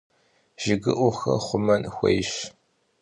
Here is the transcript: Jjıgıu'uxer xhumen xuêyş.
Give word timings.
Jjıgıu'uxer 0.61 1.39
xhumen 1.45 1.81
xuêyş. 1.95 2.31